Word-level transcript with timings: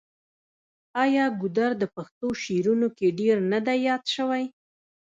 آیا 1.03 1.25
ګودر 1.41 1.71
د 1.81 1.83
پښتو 1.95 2.27
شعرونو 2.43 2.87
کې 2.97 3.07
ډیر 3.19 3.35
نه 3.51 3.59
دی 3.65 3.77
یاد 3.87 4.03
شوی؟ 4.15 4.43